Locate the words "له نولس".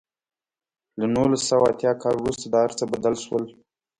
0.99-1.41